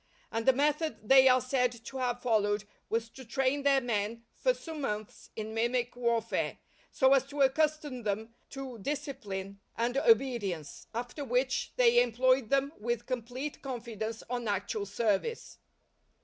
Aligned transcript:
And 0.31 0.47
the 0.47 0.51
method 0.53 0.97
they 1.07 1.27
are 1.27 1.39
said 1.39 1.73
to 1.85 1.97
have 1.97 2.23
followed 2.23 2.63
was 2.89 3.07
to 3.09 3.23
train 3.23 3.61
their 3.61 3.81
men 3.81 4.23
for 4.33 4.51
some 4.51 4.81
months 4.81 5.29
in 5.35 5.53
mimic 5.53 5.95
warfare, 5.95 6.57
so 6.91 7.13
as 7.13 7.23
to 7.27 7.41
accustom 7.43 8.01
them 8.01 8.33
to 8.49 8.79
discipline 8.79 9.59
and 9.77 9.97
obedience, 9.97 10.87
after 10.95 11.23
which 11.23 11.73
they 11.75 12.01
employed 12.01 12.49
them 12.49 12.73
with 12.79 13.05
complete 13.05 13.61
confidence 13.61 14.23
on 14.27 14.47
actual 14.47 14.87
service. 14.87 15.59